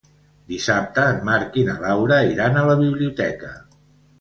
Dissabte 0.53 1.03
en 1.09 1.19
Marc 1.27 1.59
i 1.63 1.65
na 1.69 1.77
Laura 1.83 2.17
iran 2.31 2.59
a 2.61 2.65
la 2.71 2.79
biblioteca. 2.83 3.53